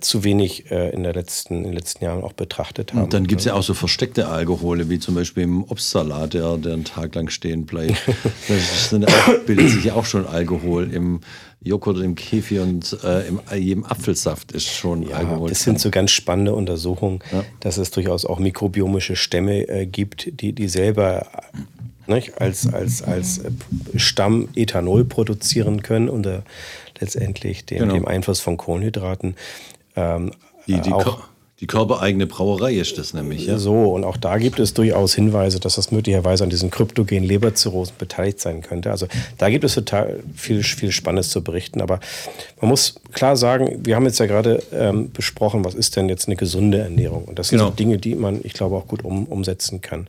[0.00, 3.04] zu wenig äh, in, der letzten, in den letzten Jahren auch betrachtet haben.
[3.04, 6.56] Und dann gibt es ja auch so versteckte Alkohole, wie zum Beispiel im Obstsalat, der,
[6.56, 7.96] der einen Tag lang stehen bleibt.
[8.90, 9.06] da
[9.46, 11.20] bildet sich ja auch schon Alkohol im
[11.64, 15.48] Joghurt, im Kefir und äh, in jedem Apfelsaft ist schon ja, Alkohol.
[15.48, 17.44] Das sind so ganz spannende Untersuchungen, ja.
[17.60, 21.26] dass es durchaus auch mikrobiomische Stämme äh, gibt, die, die selber
[22.06, 23.40] nicht, als, als, als
[23.96, 26.42] Stamm Ethanol produzieren können unter
[26.98, 27.94] letztendlich dem, genau.
[27.94, 29.34] dem Einfluss von Kohlenhydraten.
[29.96, 30.32] Ähm,
[30.66, 31.24] die, die, auch,
[31.62, 33.46] die körpereigene Brauerei ist das nämlich.
[33.46, 33.56] Ja?
[33.56, 37.94] So, und auch da gibt es durchaus Hinweise, dass das möglicherweise an diesen kryptogenen Leberzirrhosen
[37.98, 38.90] beteiligt sein könnte.
[38.90, 39.06] Also
[39.38, 41.80] da gibt es total viel, viel Spannendes zu berichten.
[41.80, 42.00] Aber
[42.60, 46.26] man muss klar sagen, wir haben jetzt ja gerade ähm, besprochen, was ist denn jetzt
[46.26, 47.26] eine gesunde Ernährung?
[47.26, 47.70] Und das sind genau.
[47.70, 50.08] so Dinge, die man, ich glaube, auch gut um, umsetzen kann.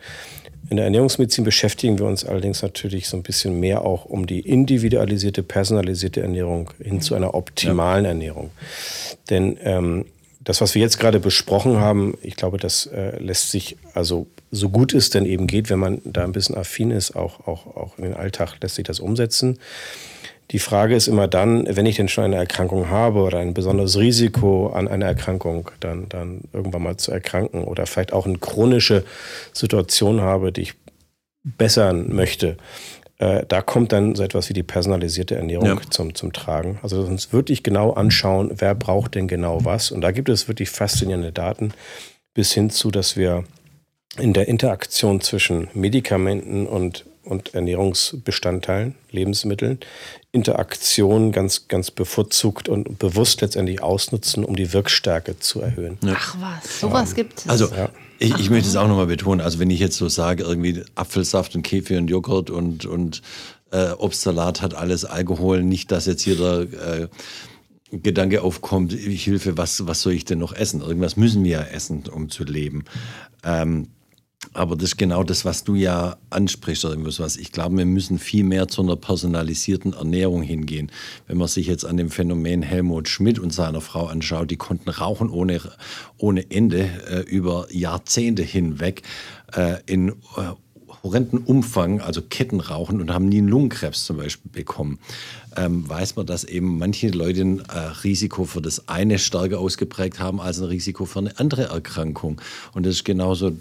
[0.69, 4.39] In der Ernährungsmedizin beschäftigen wir uns allerdings natürlich so ein bisschen mehr auch um die
[4.39, 8.11] individualisierte, personalisierte Ernährung hin zu einer optimalen ja.
[8.11, 8.49] Ernährung.
[9.29, 10.05] Denn ähm,
[10.43, 14.69] das, was wir jetzt gerade besprochen haben, ich glaube, das äh, lässt sich, also so
[14.69, 17.97] gut es denn eben geht, wenn man da ein bisschen affin ist, auch, auch, auch
[17.97, 19.59] in den Alltag lässt sich das umsetzen.
[20.53, 23.97] Die Frage ist immer dann, wenn ich denn schon eine Erkrankung habe oder ein besonderes
[23.97, 29.03] Risiko an einer Erkrankung, dann, dann irgendwann mal zu erkranken oder vielleicht auch eine chronische
[29.51, 30.73] Situation habe, die ich
[31.43, 32.57] bessern möchte,
[33.17, 35.81] äh, da kommt dann so etwas wie die personalisierte Ernährung ja.
[35.89, 36.77] zum, zum Tragen.
[36.83, 39.91] Also uns wirklich genau anschauen, wer braucht denn genau was.
[39.91, 41.73] Und da gibt es wirklich faszinierende Daten
[42.35, 43.43] bis hin zu, dass wir
[44.19, 49.79] in der Interaktion zwischen Medikamenten und und Ernährungsbestandteilen, Lebensmitteln,
[50.31, 55.97] Interaktion ganz, ganz bevorzugt und bewusst letztendlich ausnutzen, um die Wirkstärke zu erhöhen.
[56.07, 57.15] Ach was, sowas ja.
[57.15, 57.49] gibt es.
[57.49, 57.89] Also ja.
[58.19, 59.41] Ich, ich möchte es auch nochmal betonen.
[59.41, 63.21] Also wenn ich jetzt so sage, irgendwie Apfelsaft und Kefir und Joghurt und, und
[63.71, 67.07] äh, Obstsalat hat alles Alkohol, nicht, dass jetzt hier der äh,
[67.91, 70.81] Gedanke aufkommt, Hilfe, was, was soll ich denn noch essen?
[70.81, 72.85] Irgendwas müssen wir ja essen, um zu leben.
[73.43, 73.89] Ähm,
[74.53, 76.83] aber das ist genau das, was du ja ansprichst.
[76.83, 77.37] Was.
[77.37, 80.91] Ich glaube, wir müssen viel mehr zu einer personalisierten Ernährung hingehen.
[81.27, 84.89] Wenn man sich jetzt an dem Phänomen Helmut Schmidt und seiner Frau anschaut, die konnten
[84.89, 85.61] rauchen ohne,
[86.17, 89.03] ohne Ende äh, über Jahrzehnte hinweg
[89.53, 90.13] äh, in äh,
[91.03, 94.99] horrenden Umfang, also Kettenrauchen und haben nie einen Lungenkrebs zum Beispiel bekommen
[95.55, 100.19] ähm, weiß man, dass eben manche Leute ein äh, Risiko für das eine stärker ausgeprägt
[100.19, 102.41] haben als ein Risiko für eine andere Erkrankung.
[102.73, 103.51] Und das ist genauso, äh,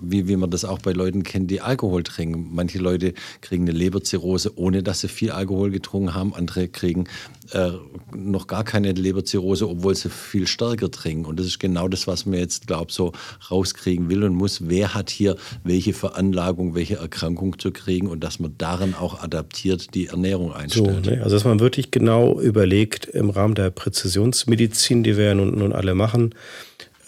[0.00, 2.50] wie, wie man das auch bei Leuten kennt, die Alkohol trinken.
[2.52, 6.34] Manche Leute kriegen eine Leberzirrhose, ohne dass sie viel Alkohol getrunken haben.
[6.34, 7.04] Andere kriegen
[7.52, 7.70] äh,
[8.14, 11.26] noch gar keine Leberzirrhose, obwohl sie viel stärker trinken.
[11.26, 13.12] Und das ist genau das, was man jetzt, glaube ich, so
[13.50, 14.68] rauskriegen will und muss.
[14.68, 19.94] Wer hat hier welche Veranlagung, welche Erkrankung zu kriegen und dass man darin auch adaptiert
[19.94, 21.04] die Ernährung einstellt.
[21.04, 21.22] So, ne?
[21.22, 25.74] Also dass man wirklich genau überlegt im Rahmen der Präzisionsmedizin, die wir ja nun, nun
[25.74, 26.34] alle machen,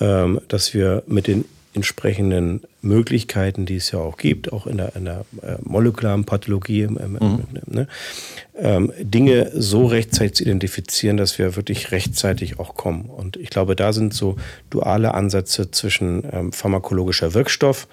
[0.01, 4.95] ähm, dass wir mit den entsprechenden Möglichkeiten, die es ja auch gibt, auch in der,
[4.97, 7.45] in der äh, molekularen Pathologie, ähm, mhm.
[7.65, 7.89] ne,
[8.59, 13.07] ähm, Dinge so rechtzeitig identifizieren, dass wir wirklich rechtzeitig auch kommen.
[13.07, 14.37] Und ich glaube, da sind so
[14.69, 17.89] duale Ansätze zwischen ähm, pharmakologischer Wirkstoff,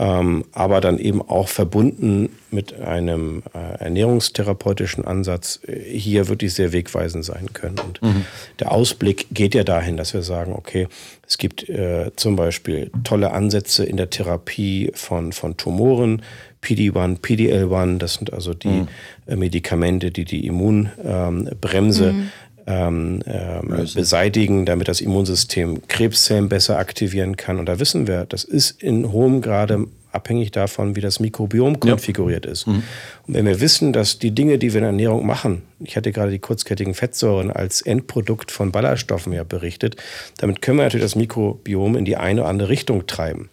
[0.00, 6.72] ähm, aber dann eben auch verbunden mit einem äh, ernährungstherapeutischen Ansatz äh, hier wirklich sehr
[6.72, 7.78] wegweisend sein können.
[7.78, 8.24] Und mhm.
[8.60, 10.88] der Ausblick geht ja dahin, dass wir sagen, okay,
[11.28, 16.22] es gibt äh, zum Beispiel tolle Ansätze in der Therapie von, von Tumoren,
[16.62, 18.88] PD-1, PDL-1, das sind also die mhm.
[19.26, 22.30] Äh, Medikamente, die die Immunbremse mhm.
[22.70, 27.58] Ähm, ähm, beseitigen, damit das Immunsystem Krebszellen besser aktivieren kann.
[27.58, 32.46] Und da wissen wir, das ist in hohem Grade abhängig davon, wie das Mikrobiom konfiguriert
[32.46, 32.52] ja.
[32.52, 32.66] ist.
[32.66, 32.82] Mhm.
[33.26, 36.12] Und wenn wir wissen, dass die Dinge, die wir in der Ernährung machen, ich hatte
[36.12, 39.96] gerade die kurzkettigen Fettsäuren als Endprodukt von Ballaststoffen ja berichtet,
[40.38, 43.48] damit können wir natürlich das Mikrobiom in die eine oder andere Richtung treiben.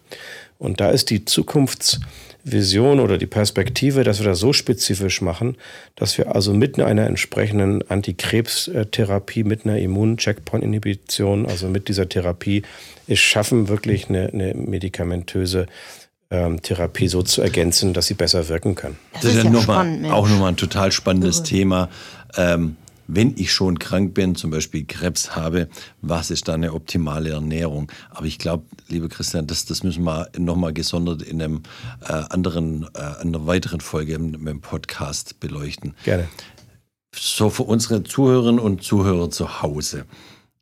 [0.58, 2.00] Und da ist die Zukunfts-
[2.44, 5.56] Vision oder die Perspektive, dass wir das so spezifisch machen,
[5.96, 12.62] dass wir also mit einer entsprechenden Antikrebstherapie, mit einer Immun-Checkpoint-Inhibition, also mit dieser Therapie,
[13.06, 15.66] es schaffen, wirklich eine, eine medikamentöse
[16.30, 18.96] ähm, Therapie so zu ergänzen, dass sie besser wirken kann.
[19.14, 21.88] Das, das ist, ja, ja mal, auch nochmal ein total spannendes Thema.
[22.36, 22.76] Ähm,
[23.08, 25.68] wenn ich schon krank bin, zum Beispiel Krebs habe,
[26.02, 27.90] was ist da eine optimale Ernährung?
[28.10, 31.62] Aber ich glaube, lieber Christian, das, das müssen wir nochmal gesondert in einem
[32.02, 35.94] äh, anderen, äh, einer weiteren Folge im, im Podcast beleuchten.
[36.04, 36.28] Gerne.
[37.14, 40.04] So für unsere Zuhörerinnen und Zuhörer zu Hause.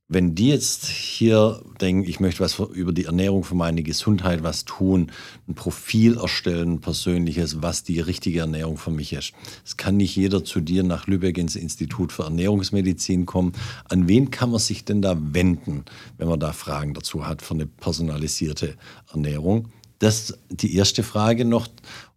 [0.09, 4.65] Wenn die jetzt hier denken, ich möchte was über die Ernährung für meine Gesundheit was
[4.65, 5.11] tun,
[5.49, 9.33] ein Profil erstellen, ein persönliches, was die richtige Ernährung für mich ist.
[9.65, 13.53] Es kann nicht jeder zu dir nach Lübeck ins Institut für Ernährungsmedizin kommen.
[13.89, 15.85] An wen kann man sich denn da wenden,
[16.19, 18.77] wenn man da Fragen dazu hat für eine personalisierte
[19.11, 19.73] Ernährung?
[19.99, 21.67] Das ist die erste Frage noch.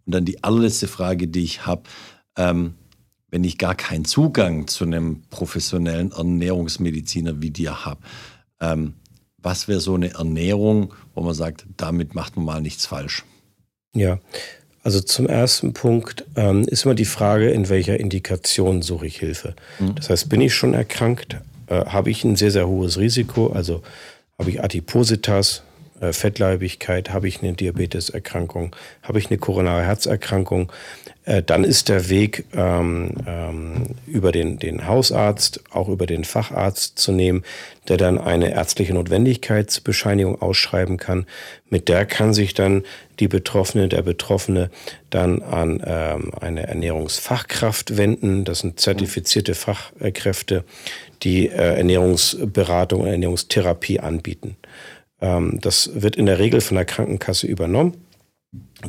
[0.06, 1.84] Und dann die allerletzte Frage, die ich habe.
[2.36, 2.76] Ähm,
[3.32, 8.02] wenn ich gar keinen Zugang zu einem professionellen Ernährungsmediziner wie dir habe,
[8.60, 8.94] ähm,
[9.38, 13.24] was wäre so eine Ernährung, wo man sagt, damit macht man mal nichts falsch?
[13.96, 14.20] Ja,
[14.84, 19.56] also zum ersten Punkt ähm, ist immer die Frage, in welcher Indikation suche ich Hilfe.
[19.80, 19.96] Mhm.
[19.96, 21.38] Das heißt, bin ich schon erkrankt?
[21.68, 23.48] Äh, habe ich ein sehr, sehr hohes Risiko?
[23.48, 23.82] Also
[24.38, 25.64] habe ich Adipositas,
[26.12, 30.72] Fettleibigkeit, habe ich eine Diabeteserkrankung, habe ich eine koronare Herzerkrankung,
[31.30, 36.98] äh, dann ist der Weg ähm, ähm, über den, den Hausarzt, auch über den Facharzt
[36.98, 37.44] zu nehmen,
[37.88, 41.28] der dann eine ärztliche Notwendigkeitsbescheinigung ausschreiben kann.
[41.70, 42.84] Mit der kann sich dann
[43.20, 44.72] die Betroffene, der Betroffene
[45.12, 48.44] dann an ähm, eine Ernährungsfachkraft wenden.
[48.44, 50.64] Das sind zertifizierte Fachkräfte,
[51.22, 54.58] die äh, Ernährungsberatung und Ernährungstherapie anbieten.
[55.22, 57.94] Ähm, das wird in der Regel von der Krankenkasse übernommen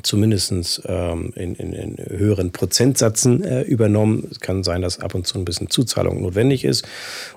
[0.02, 4.26] zumindest ähm, in, in, in, höheren Prozentsätzen äh, übernommen.
[4.30, 6.86] Es kann sein, dass ab und zu ein bisschen Zuzahlung notwendig ist.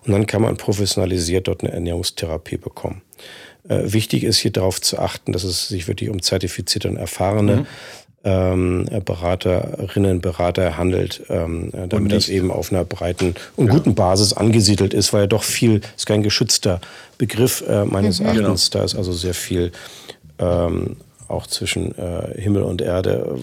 [0.06, 3.02] Und dann kann man professionalisiert dort eine Ernährungstherapie bekommen.
[3.68, 7.56] Äh, wichtig ist hier darauf zu achten, dass es sich wirklich um zertifizierte und erfahrene
[7.58, 7.68] mhm.
[8.24, 13.74] Ähm, Beraterinnen, Berater handelt, ähm, damit das eben auf einer breiten und ja.
[13.74, 16.80] guten Basis angesiedelt ist, weil ja doch viel, ist kein geschützter
[17.18, 18.28] Begriff äh, meines mhm.
[18.28, 18.82] Erachtens, genau.
[18.82, 19.72] da ist also sehr viel
[20.40, 20.96] ähm,
[21.34, 23.38] auch zwischen äh, Himmel und Erde,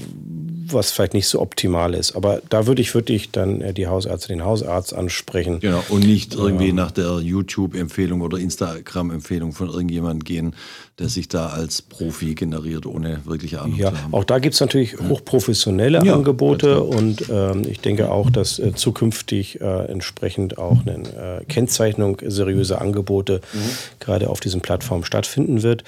[0.72, 2.14] was vielleicht nicht so optimal ist.
[2.14, 5.60] Aber da würde ich wirklich dann äh, die Hausärzte, den Hausarzt ansprechen.
[5.60, 10.54] Genau, und nicht irgendwie ähm, nach der YouTube-Empfehlung oder Instagram-Empfehlung von irgendjemandem gehen,
[10.98, 14.14] der sich da als Profi generiert, ohne wirkliche Ahnung ja, zu haben.
[14.14, 18.74] Auch da gibt es natürlich hochprofessionelle ja, Angebote und ähm, ich denke auch, dass äh,
[18.74, 23.58] zukünftig äh, entsprechend auch eine äh, Kennzeichnung seriöser Angebote mhm.
[23.98, 25.84] gerade auf diesen Plattformen stattfinden wird.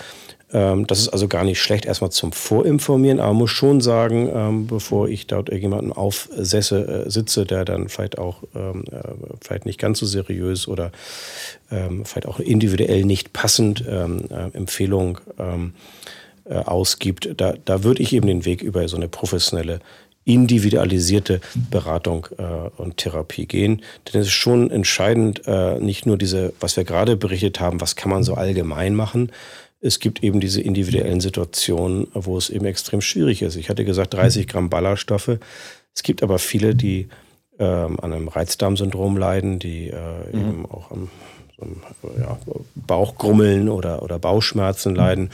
[0.52, 4.66] Ähm, das ist also gar nicht schlecht, erstmal zum Vorinformieren, aber muss schon sagen, ähm,
[4.66, 8.98] bevor ich dort irgendjemanden aufsesse, äh, sitze, der dann vielleicht auch ähm, äh,
[9.40, 10.92] vielleicht nicht ganz so seriös oder
[12.04, 14.04] vielleicht auch individuell nicht passend äh,
[14.52, 15.20] Empfehlung
[16.44, 19.80] ausgibt, da, da würde ich eben den Weg über so eine professionelle
[20.24, 22.42] individualisierte Beratung äh,
[22.80, 23.82] und Therapie gehen.
[24.06, 27.96] Denn es ist schon entscheidend, äh, nicht nur diese, was wir gerade berichtet haben, was
[27.96, 29.32] kann man so allgemein machen,
[29.82, 33.56] es gibt eben diese individuellen Situationen, wo es eben extrem schwierig ist.
[33.56, 35.38] Ich hatte gesagt 30 Gramm Ballaststoffe.
[35.92, 37.08] Es gibt aber viele, die
[37.58, 39.96] ähm, an einem Reizdarmsyndrom leiden, die äh,
[40.32, 40.40] mhm.
[40.40, 41.10] eben auch am
[42.18, 42.38] ja,
[42.74, 45.30] Bauchgrummeln oder, oder Bauchschmerzen leiden.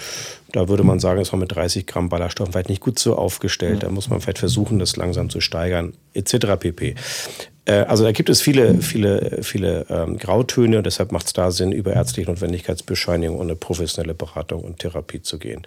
[0.53, 3.83] Da würde man sagen, ist man mit 30 Gramm Ballaststoffen vielleicht nicht gut so aufgestellt.
[3.83, 6.57] Da muss man vielleicht versuchen, das langsam zu steigern, etc.
[6.59, 6.95] pp.
[7.69, 11.51] Äh, also da gibt es viele, viele, viele ähm, Grautöne und deshalb macht es da
[11.51, 15.63] Sinn, über ärztliche Notwendigkeitsbescheinigung und eine professionelle Beratung und Therapie zu gehen.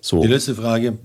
[0.00, 0.22] So.
[0.22, 0.98] Die letzte Frage,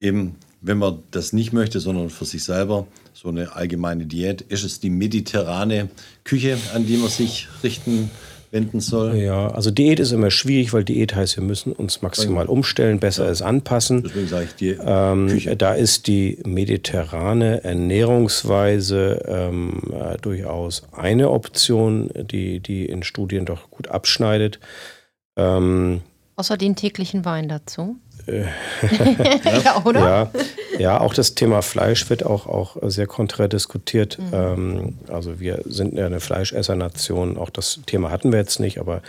[0.00, 4.62] eben wenn man das nicht möchte, sondern für sich selber so eine allgemeine Diät, ist
[4.62, 5.88] es die mediterrane
[6.22, 8.10] Küche, an die man sich richten
[8.50, 9.16] wenden soll?
[9.16, 13.26] Ja, also Diät ist immer schwierig, weil Diät heißt, wir müssen uns maximal umstellen, besser
[13.26, 13.30] ja.
[13.30, 14.02] es anpassen.
[14.04, 15.58] Deswegen sage ich die ähm.
[15.58, 23.70] Da ist die mediterrane Ernährungsweise ähm, äh, durchaus eine Option, die, die in Studien doch
[23.70, 24.58] gut abschneidet.
[25.36, 26.00] Ähm,
[26.36, 27.96] Außer den täglichen Wein dazu?
[28.26, 28.44] Äh,
[29.64, 30.00] ja, oder?
[30.00, 30.30] Ja,
[30.78, 34.18] ja, auch das Thema Fleisch wird auch, auch sehr konträr diskutiert.
[34.18, 34.28] Mhm.
[34.32, 37.36] Ähm, also wir sind ja eine Fleischessernation.
[37.36, 39.02] Auch das Thema hatten wir jetzt nicht, aber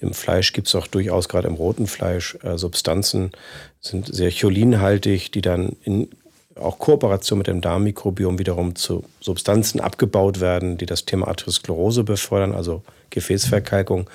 [0.00, 3.32] im Fleisch gibt es auch durchaus, gerade im roten Fleisch, äh, Substanzen,
[3.80, 6.08] sind sehr cholinhaltig, die dann in
[6.56, 12.54] auch Kooperation mit dem Darmmikrobiom wiederum zu Substanzen abgebaut werden, die das Thema Arteriosklerose befördern,
[12.54, 14.08] also Gefäßverkalkung.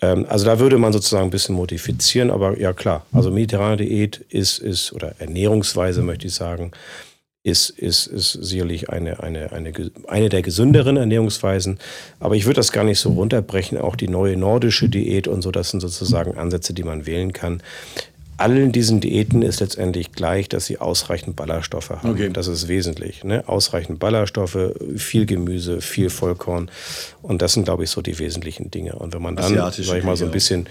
[0.00, 4.24] Ähm, also da würde man sozusagen ein bisschen modifizieren, aber ja klar, also mediterrane Diät
[4.28, 6.72] ist, ist oder Ernährungsweise möchte ich sagen,
[7.42, 9.72] ist, ist, ist sicherlich eine, eine, eine,
[10.06, 11.78] eine der gesünderen Ernährungsweisen.
[12.20, 13.78] Aber ich würde das gar nicht so runterbrechen.
[13.78, 17.62] Auch die neue nordische Diät und so, das sind sozusagen Ansätze, die man wählen kann
[18.38, 22.10] allen diesen Diäten ist letztendlich gleich, dass sie ausreichend Ballaststoffe haben.
[22.10, 22.30] Okay.
[22.32, 23.24] Das ist wesentlich.
[23.24, 23.44] Ne?
[23.46, 26.70] Ausreichend Ballaststoffe, viel Gemüse, viel Vollkorn.
[27.20, 28.94] Und das sind, glaube ich, so die wesentlichen Dinge.
[28.94, 30.68] Und wenn man dann, sag ich mal, so ein bisschen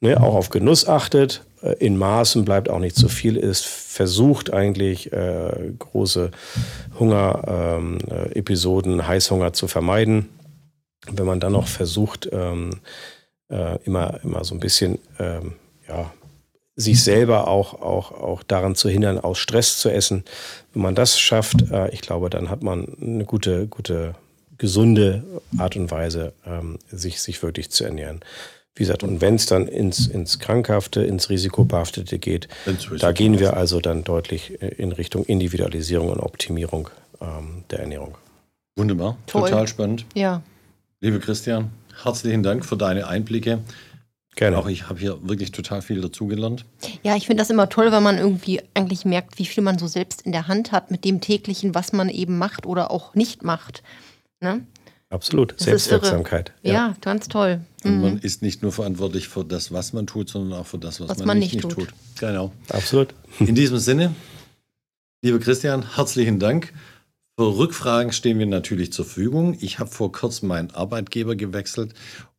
[0.00, 4.52] ne, auch auf Genuss achtet, äh, in Maßen bleibt auch nicht zu viel ist, versucht
[4.52, 6.30] eigentlich äh, große
[6.98, 10.28] Hunger-Episoden, ähm, äh, Heißhunger zu vermeiden.
[11.10, 12.70] Wenn man dann noch versucht, ähm,
[13.50, 15.54] äh, immer, immer so ein bisschen, ähm,
[15.88, 16.12] ja,
[16.78, 20.24] sich selber auch, auch, auch daran zu hindern, aus Stress zu essen.
[20.72, 24.14] Wenn man das schafft, äh, ich glaube, dann hat man eine gute, gute,
[24.58, 25.24] gesunde
[25.58, 28.20] Art und Weise, ähm, sich, sich wirklich zu ernähren.
[28.76, 32.46] Wie gesagt, und wenn es dann ins, ins Krankhafte, ins Risikobehaftete geht,
[33.00, 38.16] da gehen wir also dann deutlich äh, in Richtung Individualisierung und Optimierung ähm, der Ernährung.
[38.76, 39.50] Wunderbar, Toll.
[39.50, 40.06] total spannend.
[40.14, 40.42] Ja.
[41.00, 41.72] Liebe Christian,
[42.04, 43.58] herzlichen Dank für deine Einblicke.
[44.38, 44.56] Gerne.
[44.56, 46.64] Auch ich habe hier wirklich total viel dazugelernt.
[47.02, 49.88] Ja, ich finde das immer toll, weil man irgendwie eigentlich merkt, wie viel man so
[49.88, 53.42] selbst in der Hand hat mit dem täglichen, was man eben macht oder auch nicht
[53.42, 53.82] macht.
[54.40, 54.64] Ne?
[55.10, 56.52] Absolut, das Selbstwirksamkeit.
[56.62, 56.72] Ja.
[56.72, 56.96] ja.
[57.00, 57.62] ganz toll.
[57.82, 58.00] Und mhm.
[58.00, 61.08] man ist nicht nur verantwortlich für das, was man tut, sondern auch für das, was,
[61.08, 61.72] was man, man, nicht, nicht tut.
[61.72, 61.88] tut.
[62.20, 62.52] Genau.
[62.68, 63.08] Absolut.
[63.40, 64.14] In diesem Sinne,
[65.20, 66.72] lieber Christian, herzlichen Dank.
[67.36, 69.56] Für Rückfragen stehen wir natürlich zur Verfügung.
[69.60, 71.92] Ich habe vor kurzem meinen Arbeitgeber gewechselt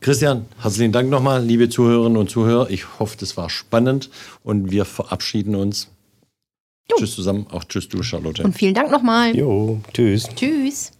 [0.00, 2.70] Christian, herzlichen Dank nochmal, liebe Zuhörerinnen und Zuhörer.
[2.70, 4.08] Ich hoffe, das war spannend
[4.42, 5.90] und wir verabschieden uns
[6.90, 6.96] Jo.
[6.98, 8.42] Tschüss zusammen, auch tschüss du, Charlotte.
[8.42, 9.34] Und vielen Dank nochmal.
[9.34, 10.28] Jo, tschüss.
[10.34, 10.92] Tschüss.